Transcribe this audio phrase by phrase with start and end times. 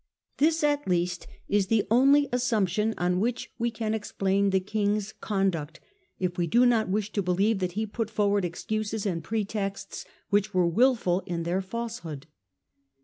[0.37, 5.13] This at least is the only assump tion on which we can explain the King's
[5.13, 5.79] conduct,
[6.17, 10.55] if we do not wish to believe that he put forward excuses and pretexts which
[10.55, 12.25] were wilful in their falsehood.